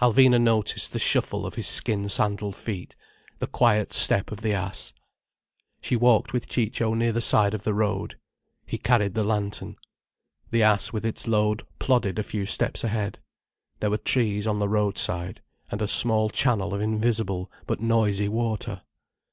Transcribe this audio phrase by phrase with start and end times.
[0.00, 2.94] Alvina noticed the shuffle of his skin sandalled feet,
[3.40, 4.92] the quiet step of the ass.
[5.80, 8.16] She walked with Ciccio near the side of the road.
[8.64, 9.74] He carried the lantern.
[10.52, 13.18] The ass with its load plodded a few steps ahead.
[13.80, 18.28] There were trees on the road side, and a small channel of invisible but noisy
[18.28, 18.82] water.